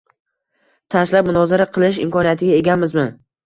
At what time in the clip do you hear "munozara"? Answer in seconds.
1.31-1.69